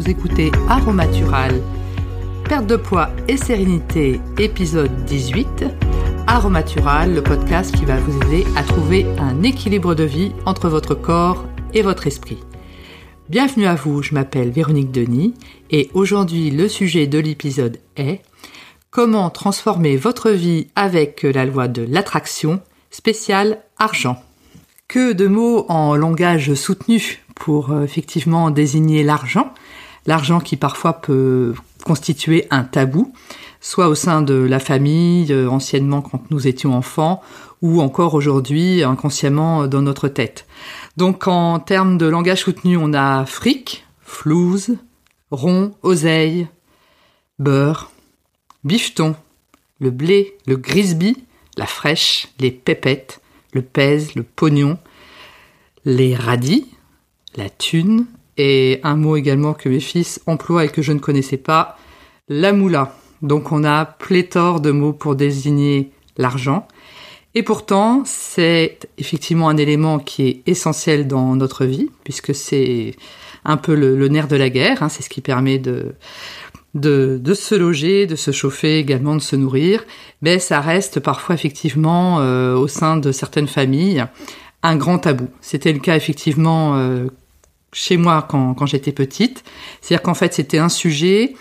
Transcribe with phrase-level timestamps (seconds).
[0.00, 1.60] vous écoutez Aromatural,
[2.48, 5.66] perte de poids et sérénité, épisode 18.
[6.26, 10.94] Aromatural, le podcast qui va vous aider à trouver un équilibre de vie entre votre
[10.94, 12.38] corps et votre esprit.
[13.28, 15.34] Bienvenue à vous, je m'appelle Véronique Denis
[15.70, 18.22] et aujourd'hui le sujet de l'épisode est
[18.90, 24.16] Comment transformer votre vie avec la loi de l'attraction spéciale argent.
[24.88, 29.52] Que de mots en langage soutenu pour euh, effectivement désigner l'argent,
[30.06, 31.54] l'argent qui parfois peut
[31.84, 33.12] constituer un tabou,
[33.60, 37.22] soit au sein de la famille, euh, anciennement quand nous étions enfants,
[37.62, 40.46] ou encore aujourd'hui inconsciemment dans notre tête.
[40.96, 44.76] Donc en termes de langage soutenu, on a fric, flouze,
[45.30, 46.48] rond, oseille,
[47.38, 47.90] beurre,
[48.64, 49.14] bifton,
[49.78, 51.16] le blé, le grisby,
[51.56, 53.20] la fraîche, les pépettes,
[53.52, 54.78] le pèse, le pognon,
[55.84, 56.66] les radis,
[57.36, 58.06] la thune,
[58.82, 61.76] un mot également que mes fils emploient et que je ne connaissais pas,
[62.28, 62.94] la moula.
[63.22, 66.66] Donc on a pléthore de mots pour désigner l'argent.
[67.34, 72.94] Et pourtant, c'est effectivement un élément qui est essentiel dans notre vie, puisque c'est
[73.44, 74.88] un peu le, nerf de la guerre, hein.
[74.88, 75.94] c'est ce qui permet de,
[76.74, 79.84] de, se loger, de se chauffer, également de se nourrir,
[80.22, 84.04] mais ça reste parfois effectivement euh, au sein de certaines familles
[84.62, 85.28] un grand tabou.
[85.40, 87.06] C'était le cas effectivement euh,
[87.72, 89.44] chez moi quand, j'étais petite.
[89.80, 91.34] C'est-à-dire qu'en fait c'était un sujet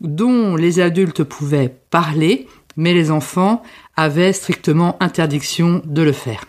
[0.00, 3.62] dont les adultes pouvaient parler, mais les enfants
[3.96, 6.44] avaient strictement interdiction de le faire.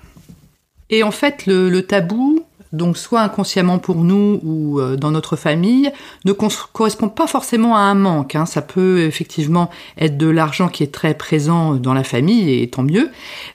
[0.90, 5.36] Et en fait le, le tabou, donc soit inconsciemment pour nous ou euh, dans notre
[5.36, 5.92] famille,
[6.26, 8.36] ne correspond pas forcément à un manque.
[8.36, 8.46] Hein.
[8.46, 12.84] Ça peut effectivement être de l'argent qui est très présent dans la famille, et tant
[12.84, 13.10] mieux,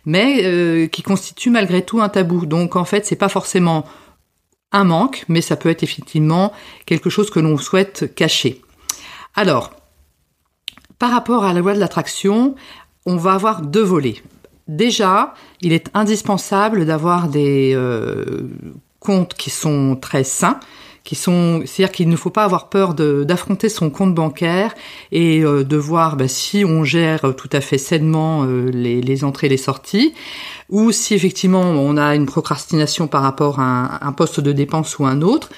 [0.06, 2.46] mais euh, qui constitue malgré tout un tabou.
[2.46, 3.84] Donc en fait, c'est pas forcément
[4.72, 6.52] manque, mais ça peut être effectivement
[6.86, 8.62] quelque chose que l'on souhaite cacher.
[9.34, 9.70] Alors,
[10.98, 12.55] par rapport à la loi de l'attraction,
[13.06, 14.22] on va avoir deux volets.
[14.68, 18.48] Déjà, il est indispensable d'avoir des euh,
[19.00, 20.61] comptes qui sont très sains,
[21.05, 24.74] qui c'est-à-dire qu'il ne faut pas avoir peur d'affronter son compte bancaire
[25.11, 29.48] et euh, de voir bah, si on gère tout à fait sainement euh, les, entrées
[29.48, 30.14] et les sorties,
[30.68, 35.07] ou si effectivement on a une procrastination par rapport à un, poste de dépense ou
[35.07, 35.51] un autre.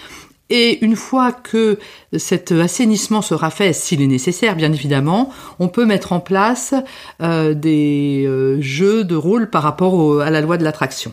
[0.51, 1.79] Et une fois que
[2.17, 6.75] cet assainissement sera fait, s'il est nécessaire bien évidemment, on peut mettre en place
[7.23, 11.13] euh, des euh, jeux de rôle par rapport à la loi de l'attraction.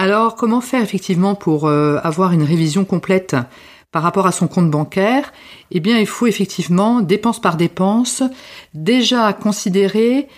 [0.00, 3.34] Alors, comment faire effectivement pour euh, avoir une révision complète
[3.90, 5.32] par rapport à son compte bancaire?
[5.72, 8.22] Eh bien, il faut effectivement, dépense par dépense,
[8.74, 10.28] déjà considérer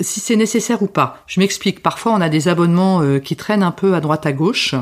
[0.00, 1.18] si c'est nécessaire ou pas.
[1.26, 4.32] Je m'explique, parfois on a des abonnements euh, qui traînent un peu à droite à
[4.32, 4.74] gauche,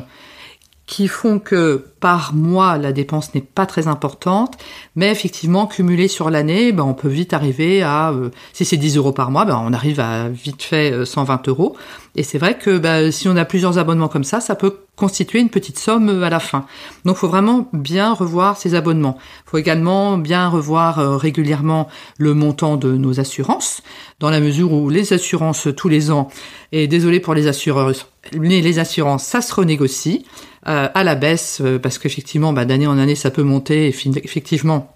[0.92, 4.58] qui font que par mois la dépense n'est pas très importante,
[4.94, 8.98] mais effectivement cumulé sur l'année, ben, on peut vite arriver à, euh, si c'est 10
[8.98, 11.78] euros par mois, ben, on arrive à vite fait 120 euros.
[12.14, 15.40] Et c'est vrai que bah, si on a plusieurs abonnements comme ça, ça peut constituer
[15.40, 16.66] une petite somme euh, à la fin.
[17.06, 19.16] Donc il faut vraiment bien revoir ces abonnements.
[19.46, 21.88] Il faut également bien revoir euh, régulièrement
[22.18, 23.80] le montant de nos assurances,
[24.20, 26.28] dans la mesure où les assurances tous les ans,
[26.70, 27.92] et désolé pour les assureurs,
[28.34, 30.26] les assurances, ça se renégocie
[30.68, 34.94] euh, à la baisse, parce qu'effectivement, bah, d'année en année, ça peut monter, et effectivement,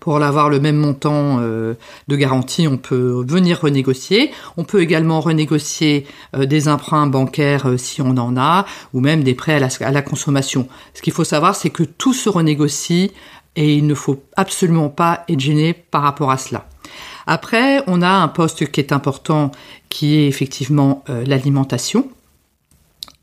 [0.00, 1.74] pour avoir le même montant euh,
[2.08, 4.30] de garantie, on peut venir renégocier.
[4.56, 8.64] On peut également renégocier euh, des emprunts bancaires euh, si on en a,
[8.94, 10.68] ou même des prêts à la, consommation.
[10.94, 13.12] Ce qu'il faut savoir, c'est que tout se renégocie
[13.56, 16.68] et il ne faut absolument pas être gêné par rapport à cela.
[17.26, 19.50] Après, on a un poste qui est important,
[19.88, 22.08] qui est effectivement l'alimentation.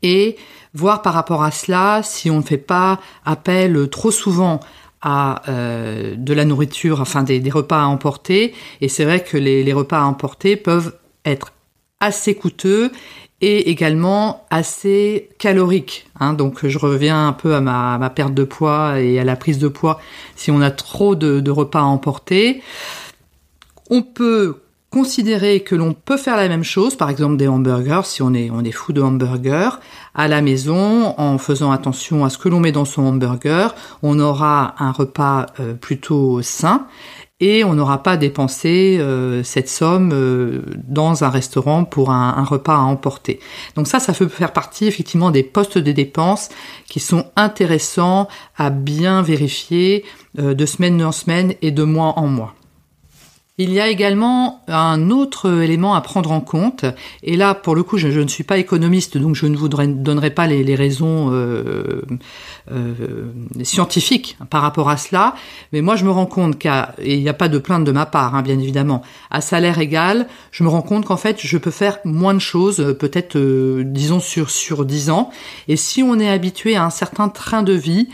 [0.02, 0.36] Et
[0.76, 4.60] voir par rapport à cela si on ne fait pas appel trop souvent
[5.02, 8.54] à euh, de la nourriture, enfin des, repas à emporter.
[8.80, 10.94] Et c'est vrai que les, repas à emporter peuvent
[11.24, 11.52] être
[12.00, 12.90] assez coûteux
[13.40, 16.06] et également assez caloriques.
[16.20, 16.32] Hein.
[16.32, 19.68] Donc je reviens un peu à ma, perte de poids et à la prise de
[19.68, 20.00] poids
[20.34, 22.62] si on a trop de, de repas à emporter.
[23.90, 24.60] On peut
[24.96, 28.48] considérer que l'on peut faire la même chose, par exemple des hamburgers, si on est,
[28.50, 29.78] on est fou de hamburgers,
[30.14, 34.18] à la maison, en faisant attention à ce que l'on met dans son hamburger, on
[34.18, 36.86] aura un repas euh, plutôt sain
[37.40, 42.44] et on n'aura pas dépensé euh, cette somme euh, dans un restaurant pour un, un,
[42.44, 43.38] repas à emporter.
[43.74, 46.48] Donc ça, ça peut faire partie effectivement des postes de dépenses
[46.88, 50.06] qui sont intéressants à bien vérifier
[50.38, 52.54] de semaine en semaine et de mois en mois.
[53.58, 56.84] Il y a également un autre élément à prendre en compte,
[57.22, 60.28] et là, pour le coup, je, ne suis pas économiste, donc je ne vous donnerai
[60.28, 62.02] pas les, raisons euh,
[62.70, 63.32] euh,
[63.62, 65.34] scientifiques par rapport à cela,
[65.72, 67.92] mais moi, je me rends compte qu'à, et il n'y a pas de plainte de
[67.92, 69.00] ma part, hein, bien évidemment,
[69.30, 72.94] à salaire égal, je me rends compte qu'en fait, je peux faire moins de choses,
[72.98, 75.30] peut-être, euh, disons, sur, sur 10 ans,
[75.66, 78.10] et si on est habitué à un certain train de vie,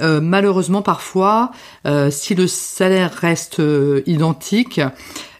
[0.00, 1.52] euh, malheureusement, parfois,
[1.86, 4.80] euh, si le salaire reste euh, identique,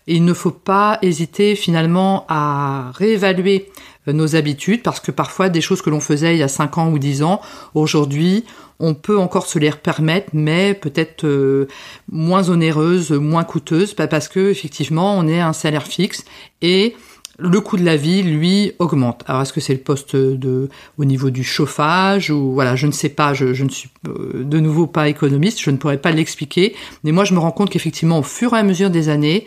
[0.07, 3.71] il ne faut pas hésiter finalement à réévaluer
[4.09, 6.91] nos habitudes parce que parfois des choses que l'on faisait il y a 5 ans
[6.91, 7.41] ou 10 ans,
[7.75, 8.45] aujourd'hui,
[8.81, 11.69] on peut encore se les permettre, mais peut-être
[12.11, 16.25] moins onéreuses, moins coûteuses, parce que effectivement, on est un salaire fixe
[16.63, 16.97] et
[17.43, 19.25] le coût de la vie, lui, augmente.
[19.27, 23.09] Alors, est-ce que c'est le poste au niveau du chauffage ou voilà, je ne sais
[23.09, 23.35] pas.
[23.35, 26.75] Je, ne suis euh, de nouveau pas économiste, je ne pourrais pas l'expliquer.
[27.05, 29.47] Mais moi, je me rends compte qu'effectivement, au fur et à mesure des années,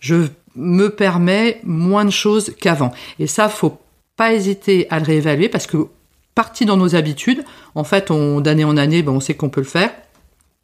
[0.00, 0.26] je
[0.56, 2.92] me permets moins de choses qu'avant.
[3.18, 3.78] Et ça, faut
[4.16, 5.88] pas hésiter à le réévaluer parce que
[6.34, 7.44] parti dans nos habitudes,
[7.74, 9.90] en fait, on d'année en année, ben, on sait qu'on peut le faire.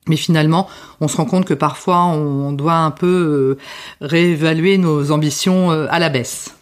[0.09, 0.69] Mais finalement,
[1.01, 3.59] on se rend compte que parfois, on doit un peu euh,
[4.01, 6.57] réévaluer nos ambitions euh, à la baisse.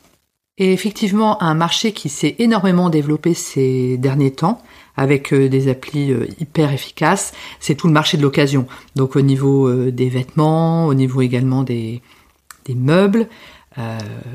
[0.60, 4.60] Et effectivement, un marché qui s'est énormément développé ces derniers temps,
[4.94, 8.66] avec euh, des applis euh, hyper efficaces, c'est tout le marché de l'occasion.
[8.94, 12.02] Donc au niveau euh, des vêtements, au niveau également des,
[12.76, 13.26] meubles,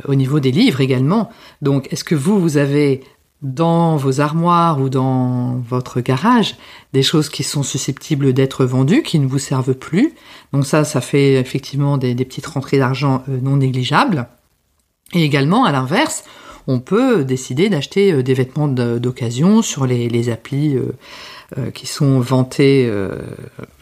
[0.07, 1.29] au niveau des livres également.
[1.61, 3.01] Donc est-ce que vous, vous avez
[3.41, 6.57] dans vos armoires ou dans votre garage
[6.91, 10.13] des choses qui sont susceptibles d'être vendues, qui ne vous servent plus?
[10.51, 14.27] Donc ça, ça fait effectivement des petites rentrées d'argent non négligeables.
[15.13, 16.23] Et également, à l'inverse,
[16.67, 20.93] on peut décider d'acheter euh, des vêtements d'occasion sur les, applis euh,
[21.57, 22.91] euh, qui sont vantés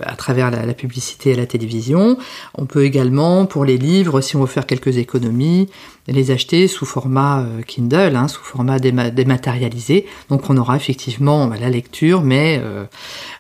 [0.02, 2.18] à travers la, publicité à la télévision.
[2.56, 5.70] On peut également, pour les livres, si on veut faire quelques économies,
[6.08, 10.06] les acheter sous format Kindle, hein, sous format dématérialisé.
[10.30, 12.62] Donc on aura effectivement bah, la lecture, mais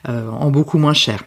[0.07, 1.23] en beaucoup moins cher.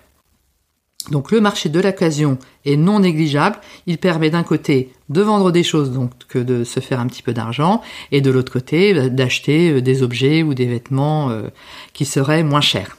[1.11, 3.59] Donc le marché de l'occasion est non négligeable.
[3.87, 7.33] Il permet d'un côté de vendre des choses, donc de se faire un petit peu
[7.33, 7.81] d'argent,
[8.11, 11.49] et de l'autre côté bah, d'acheter euh, des objets ou des vêtements euh,
[11.93, 12.97] qui seraient moins chers.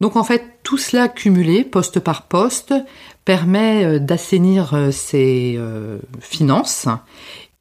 [0.00, 2.74] Donc en fait, tout cela cumulé, poste par poste,
[3.24, 5.58] permet euh, d'assainir ses
[6.20, 6.88] finances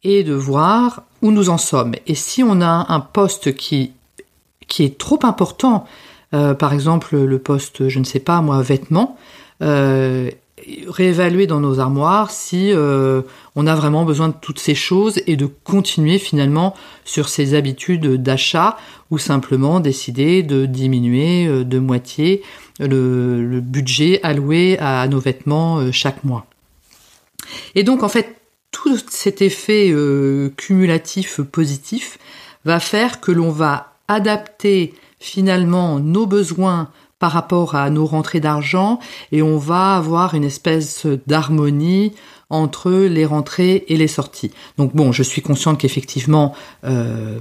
[0.03, 1.95] et de voir où nous en sommes.
[2.07, 3.93] Et si on a un poste qui,
[4.67, 5.85] qui est trop important,
[6.33, 9.17] euh, par exemple, le poste, je ne sais pas, moi, vêtements,
[9.61, 10.31] euh,
[10.87, 13.21] réévaluer dans nos armoires si euh,
[13.55, 18.21] on a vraiment besoin de toutes ces choses et de continuer finalement sur ces habitudes
[18.21, 18.77] d'achat
[19.11, 22.43] ou simplement décider de diminuer de moitié
[22.79, 26.45] le, budget alloué à nos vêtements chaque mois.
[27.75, 28.37] Et donc en fait,
[28.71, 29.93] tout cet effet
[30.55, 32.17] cumulatif positif
[32.63, 34.93] va faire que l'on va adapter
[35.23, 38.99] finalement nos besoins par rapport à nos rentrées d'argent
[39.31, 42.11] et on va avoir une espèce d'harmonie
[42.49, 44.51] entre les rentrées et les sorties.
[44.77, 46.53] Donc bon, je suis consciente qu'effectivement,
[46.83, 47.39] euh,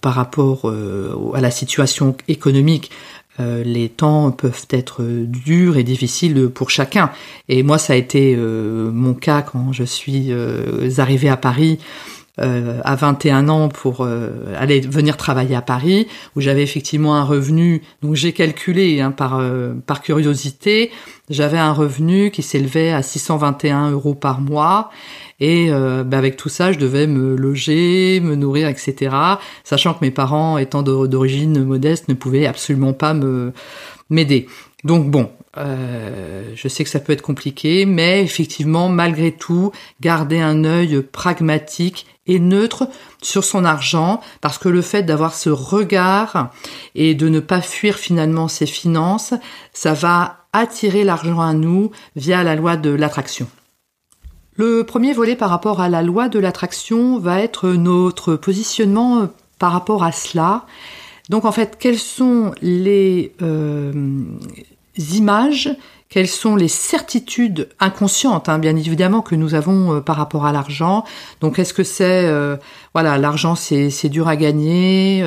[0.00, 2.92] par rapport euh, à la situation économique,
[3.40, 7.10] euh, les temps peuvent être durs et difficiles pour chacun.
[7.48, 10.32] Et moi, ça a été mon cas quand je suis
[10.98, 11.80] arrivée à Paris
[12.40, 16.06] euh, à 21 ans pour euh, aller venir travailler à Paris,
[16.36, 17.82] où j'avais effectivement un revenu.
[18.02, 20.90] Donc j'ai calculé hein, par euh, par curiosité,
[21.28, 24.90] j'avais un revenu qui s'élevait à 621 euros par mois.
[25.42, 29.16] Et bah, avec tout ça, je devais me loger, me nourrir, etc.
[29.64, 33.54] Sachant que mes parents, étant d'origine modeste, ne pouvaient absolument pas me
[34.10, 34.48] m'aider.
[34.84, 40.40] Donc bon, euh, je sais que ça peut être compliqué, mais effectivement, malgré tout, garder
[40.40, 42.88] un œil pragmatique et neutre
[43.20, 46.52] sur son argent, parce que le fait d'avoir ce regard
[46.94, 49.34] et de ne pas fuir finalement ses finances,
[49.72, 53.48] ça va attirer l'argent à nous via la loi de l'attraction.
[54.54, 59.72] Le premier volet par rapport à la loi de l'attraction va être notre positionnement par
[59.72, 60.66] rapport à cela.
[61.30, 63.92] Donc en fait, quels sont les, euh,
[65.14, 65.70] images,
[66.08, 70.50] quelles sont les certitudes inconscientes, hein, bien évidemment, que nous avons euh, par rapport à
[70.50, 71.04] l'argent.
[71.40, 72.56] Donc, est-ce que c'est, euh,
[72.94, 75.24] voilà, l'argent c'est dur à gagner,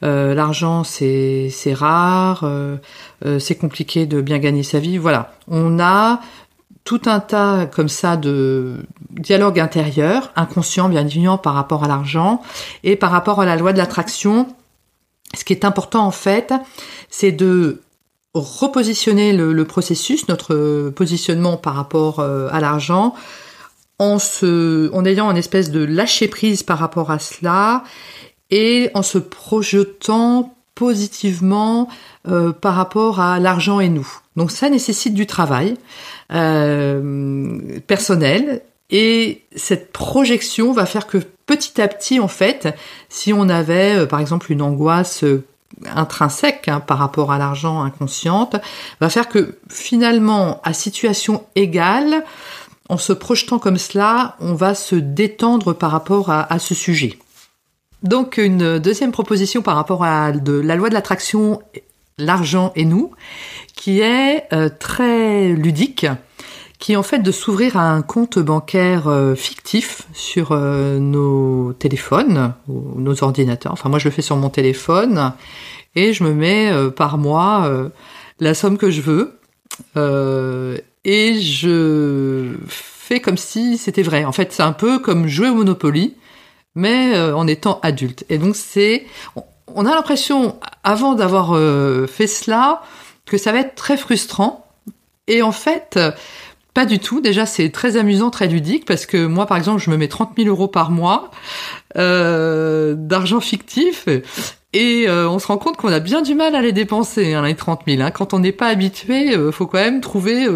[0.00, 2.48] l'argent c'est c'est rare,
[3.40, 4.96] c'est compliqué de bien gagner sa vie.
[4.96, 6.20] Voilà, on a
[6.84, 12.42] tout un tas comme ça de dialogue intérieur, inconscient bien évidemment par rapport à l'argent
[12.84, 14.46] et par rapport à la loi de l'attraction.
[15.34, 16.52] Ce qui est important en fait,
[17.10, 17.80] c'est de
[18.34, 23.14] repositionner le, processus, notre positionnement par rapport euh, à l'argent,
[23.98, 24.18] en,
[25.04, 27.84] ayant une espèce de lâcher prise par rapport à cela
[28.50, 31.88] et en se projetant positivement
[32.26, 34.08] euh, par rapport à l'argent et nous.
[34.36, 35.76] Donc ça nécessite du travail
[36.32, 42.68] euh, personnel et cette projection va faire que petit à petit, en fait,
[43.08, 45.24] si on avait euh, par exemple une angoisse
[45.86, 48.56] intrinsèque hein, par rapport à l'argent inconsciente,
[49.00, 52.24] va faire que finalement, à situation égale,
[52.88, 57.18] en se projetant comme cela, on va se détendre par rapport à, ce sujet.
[58.02, 61.62] Donc une deuxième proposition par rapport à la loi de l'attraction,
[62.18, 63.12] l'argent et nous,
[63.74, 66.06] qui est euh, très ludique,
[66.82, 71.72] qui est en fait de s'ouvrir à un compte bancaire euh, fictif sur euh, nos
[71.74, 73.72] téléphones ou nos ordinateurs.
[73.72, 75.32] Enfin moi je le fais sur mon téléphone
[75.94, 77.70] et je me mets par mois
[78.40, 79.38] la somme que je veux
[81.04, 84.24] et je fais comme si c'était vrai.
[84.24, 86.14] En fait, c'est un peu comme jouer au Monopoly,
[86.74, 88.24] mais euh, en étant adulte.
[88.28, 89.06] Et donc c'est,
[89.66, 92.82] on a l'impression, avant d'avoir euh, fait cela,
[93.26, 94.66] que ça va être très frustrant.
[95.26, 95.98] Et en fait,
[96.74, 97.20] pas du tout.
[97.20, 100.32] Déjà, c'est très amusant, très ludique, parce que moi, par exemple, je me mets 30
[100.36, 101.30] 000 euros par mois
[101.96, 104.08] euh, d'argent fictif.
[104.74, 107.42] Et euh, on se rend compte qu'on a bien du mal à les dépenser, hein,
[107.42, 108.00] les 30 000.
[108.00, 108.10] Hein.
[108.10, 110.46] Quand on n'est pas habitué, euh, faut quand même trouver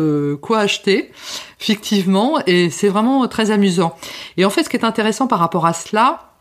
[0.41, 1.11] quoi acheter
[1.59, 3.97] fictivement, et c'est vraiment très amusant.
[4.39, 6.33] Et en fait, ce qui est intéressant par rapport à cela,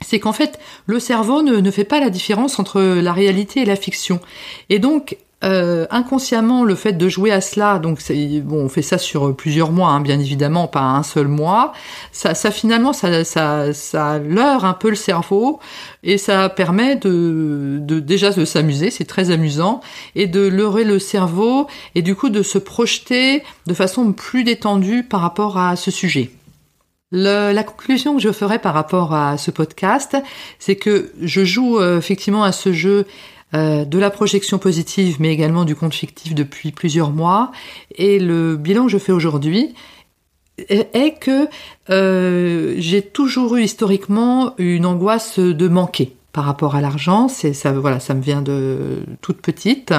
[0.00, 3.76] c'est qu'en fait, le cerveau ne fait pas la différence entre la réalité et la
[3.76, 4.20] fiction.
[4.68, 8.00] Et donc, euh, inconsciemment le fait de jouer à cela, donc
[8.44, 11.72] bon, on fait ça sur plusieurs mois, hein, bien évidemment, pas un seul mois.
[12.12, 15.58] Ça, ça finalement, ça, ça, ça leurre un peu le cerveau
[16.02, 19.80] et ça permet de, de déjà de s'amuser, c'est très amusant,
[20.14, 25.04] et de leurrer le cerveau et du coup de se projeter de façon plus détendue
[25.04, 26.30] par rapport à ce sujet.
[27.12, 30.16] Le, la conclusion que je ferai par rapport à ce podcast,
[30.60, 33.06] c'est que je joue euh, effectivement à ce jeu
[33.54, 37.50] euh, de la projection positive, mais également du compte fictif depuis plusieurs mois.
[37.96, 39.74] Et le bilan que je fais aujourd'hui
[40.68, 41.48] est que
[41.88, 47.26] euh, j'ai toujours eu historiquement une angoisse de manquer par rapport à l'argent.
[47.26, 49.92] C'est ça, voilà, ça me vient de toute petite.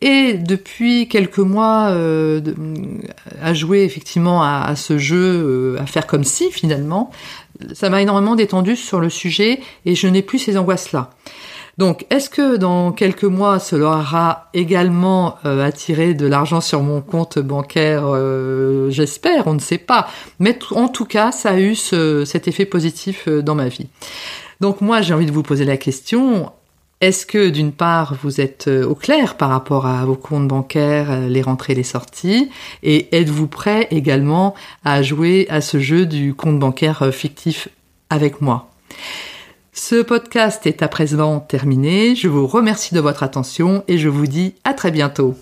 [0.00, 2.40] Et depuis quelques mois, euh,
[3.40, 7.12] à jouer effectivement à, à ce jeu, à faire comme si finalement,
[7.74, 11.10] ça m'a énormément détendu sur le sujet et je n'ai plus ces angoisses-là.
[11.78, 17.00] Donc, est-ce que dans quelques mois, cela aura également euh, attiré de l'argent sur mon
[17.00, 20.08] compte bancaire euh, J'espère, on ne sait pas.
[20.38, 23.88] Mais en tout cas, ça a eu cet effet positif euh, dans ma vie.
[24.60, 26.52] Donc moi, j'ai envie de vous poser la question.
[27.00, 31.42] Est-ce que d'une part, vous êtes au clair par rapport à vos comptes bancaires, les
[31.42, 32.48] rentrées, les sorties
[32.84, 37.68] Et êtes-vous prêt également à jouer à ce jeu du compte bancaire fictif
[38.08, 38.70] avec moi?
[39.74, 42.14] Ce podcast est à présent terminé.
[42.14, 45.34] Je vous remercie de votre attention et je vous dis à très bientôt.